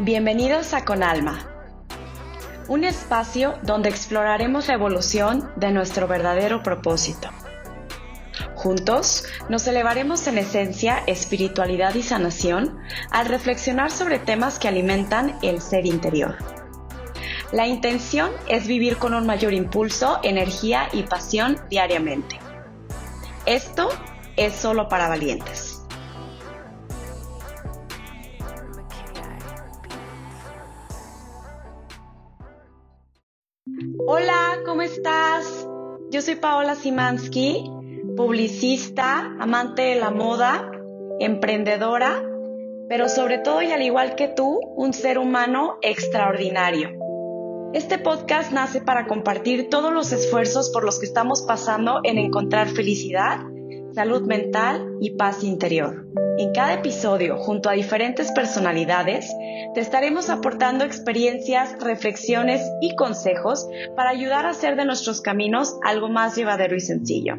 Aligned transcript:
Bienvenidos 0.00 0.74
a 0.74 0.84
Con 0.84 1.02
Alma, 1.02 1.44
un 2.68 2.84
espacio 2.84 3.58
donde 3.64 3.88
exploraremos 3.88 4.68
la 4.68 4.74
evolución 4.74 5.50
de 5.56 5.72
nuestro 5.72 6.06
verdadero 6.06 6.62
propósito. 6.62 7.28
Juntos 8.54 9.24
nos 9.48 9.66
elevaremos 9.66 10.24
en 10.28 10.38
esencia, 10.38 11.02
espiritualidad 11.08 11.96
y 11.96 12.04
sanación 12.04 12.78
al 13.10 13.26
reflexionar 13.26 13.90
sobre 13.90 14.20
temas 14.20 14.60
que 14.60 14.68
alimentan 14.68 15.36
el 15.42 15.60
ser 15.60 15.84
interior. 15.84 16.36
La 17.50 17.66
intención 17.66 18.30
es 18.46 18.68
vivir 18.68 18.98
con 18.98 19.14
un 19.14 19.26
mayor 19.26 19.52
impulso, 19.52 20.20
energía 20.22 20.88
y 20.92 21.02
pasión 21.02 21.58
diariamente. 21.70 22.38
Esto 23.46 23.88
es 24.36 24.54
solo 24.54 24.88
para 24.88 25.08
valientes. 25.08 25.67
Hola, 34.06 34.58
¿cómo 34.64 34.82
estás? 34.82 35.68
Yo 36.10 36.20
soy 36.20 36.34
Paola 36.34 36.74
Simansky, 36.74 37.70
publicista, 38.16 39.36
amante 39.38 39.82
de 39.82 39.94
la 39.96 40.10
moda, 40.10 40.70
emprendedora, 41.20 42.24
pero 42.88 43.08
sobre 43.08 43.38
todo 43.38 43.62
y 43.62 43.70
al 43.70 43.82
igual 43.82 44.16
que 44.16 44.26
tú, 44.26 44.58
un 44.76 44.92
ser 44.92 45.18
humano 45.18 45.78
extraordinario. 45.82 46.90
Este 47.72 47.98
podcast 47.98 48.50
nace 48.50 48.80
para 48.80 49.06
compartir 49.06 49.68
todos 49.68 49.92
los 49.92 50.10
esfuerzos 50.10 50.70
por 50.70 50.84
los 50.84 50.98
que 50.98 51.06
estamos 51.06 51.42
pasando 51.42 52.00
en 52.02 52.18
encontrar 52.18 52.68
felicidad, 52.68 53.38
salud 53.92 54.22
mental 54.22 54.96
y 55.00 55.10
paz 55.10 55.44
interior. 55.44 56.04
En 56.38 56.52
cada 56.52 56.74
episodio, 56.74 57.36
junto 57.36 57.68
a 57.68 57.72
diferentes 57.72 58.30
personalidades, 58.30 59.28
te 59.74 59.80
estaremos 59.80 60.30
aportando 60.30 60.84
experiencias, 60.84 61.74
reflexiones 61.80 62.62
y 62.80 62.94
consejos 62.94 63.66
para 63.96 64.10
ayudar 64.10 64.46
a 64.46 64.50
hacer 64.50 64.76
de 64.76 64.84
nuestros 64.84 65.20
caminos 65.20 65.76
algo 65.84 66.08
más 66.08 66.36
llevadero 66.36 66.76
y 66.76 66.80
sencillo. 66.80 67.34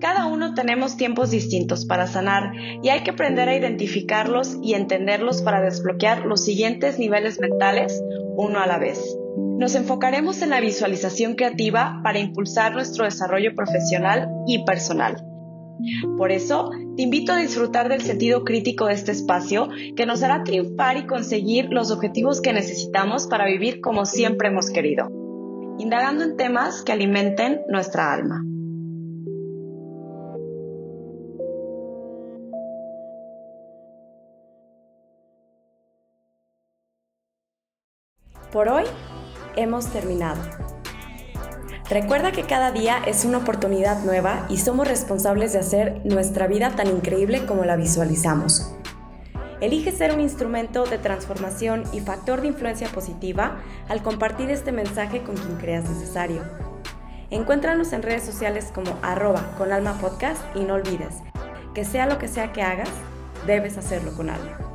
Cada 0.00 0.24
uno 0.24 0.54
tenemos 0.54 0.96
tiempos 0.96 1.30
distintos 1.30 1.84
para 1.84 2.06
sanar 2.06 2.52
y 2.82 2.88
hay 2.88 3.02
que 3.02 3.10
aprender 3.10 3.50
a 3.50 3.56
identificarlos 3.56 4.56
y 4.62 4.72
entenderlos 4.72 5.42
para 5.42 5.60
desbloquear 5.60 6.24
los 6.24 6.42
siguientes 6.42 6.98
niveles 6.98 7.38
mentales 7.40 8.02
uno 8.36 8.60
a 8.60 8.66
la 8.66 8.78
vez. 8.78 8.98
Nos 9.58 9.74
enfocaremos 9.74 10.40
en 10.40 10.48
la 10.48 10.60
visualización 10.60 11.34
creativa 11.34 12.00
para 12.02 12.18
impulsar 12.18 12.72
nuestro 12.72 13.04
desarrollo 13.04 13.54
profesional 13.54 14.30
y 14.46 14.64
personal. 14.64 15.29
Por 16.16 16.32
eso, 16.32 16.70
te 16.96 17.02
invito 17.02 17.32
a 17.32 17.38
disfrutar 17.38 17.88
del 17.88 18.02
sentido 18.02 18.44
crítico 18.44 18.86
de 18.86 18.94
este 18.94 19.12
espacio 19.12 19.68
que 19.96 20.06
nos 20.06 20.22
hará 20.22 20.44
triunfar 20.44 20.96
y 20.96 21.06
conseguir 21.06 21.66
los 21.70 21.90
objetivos 21.90 22.40
que 22.40 22.52
necesitamos 22.52 23.26
para 23.26 23.46
vivir 23.46 23.80
como 23.80 24.06
siempre 24.06 24.48
hemos 24.48 24.70
querido, 24.70 25.08
indagando 25.78 26.24
en 26.24 26.36
temas 26.36 26.82
que 26.82 26.92
alimenten 26.92 27.62
nuestra 27.68 28.12
alma. 28.12 28.44
Por 38.52 38.68
hoy 38.68 38.84
hemos 39.56 39.86
terminado. 39.92 40.69
Recuerda 41.90 42.30
que 42.30 42.44
cada 42.44 42.70
día 42.70 43.02
es 43.04 43.24
una 43.24 43.38
oportunidad 43.38 44.04
nueva 44.04 44.46
y 44.48 44.58
somos 44.58 44.86
responsables 44.86 45.52
de 45.52 45.58
hacer 45.58 46.00
nuestra 46.04 46.46
vida 46.46 46.76
tan 46.76 46.86
increíble 46.86 47.44
como 47.46 47.64
la 47.64 47.74
visualizamos. 47.74 48.72
Elige 49.60 49.90
ser 49.90 50.14
un 50.14 50.20
instrumento 50.20 50.84
de 50.86 50.98
transformación 50.98 51.82
y 51.92 51.98
factor 51.98 52.42
de 52.42 52.46
influencia 52.46 52.88
positiva 52.88 53.56
al 53.88 54.04
compartir 54.04 54.50
este 54.50 54.70
mensaje 54.70 55.22
con 55.24 55.36
quien 55.36 55.56
creas 55.56 55.90
necesario. 55.90 56.42
Encuéntranos 57.28 57.92
en 57.92 58.02
redes 58.02 58.22
sociales 58.22 58.70
como 58.72 58.96
arroba 59.02 59.56
con 59.58 59.72
alma 59.72 59.98
podcast 60.00 60.40
y 60.54 60.60
no 60.60 60.74
olvides 60.74 61.16
que 61.74 61.84
sea 61.84 62.06
lo 62.06 62.18
que 62.18 62.28
sea 62.28 62.52
que 62.52 62.62
hagas, 62.62 62.90
debes 63.46 63.78
hacerlo 63.78 64.12
con 64.16 64.30
alma. 64.30 64.69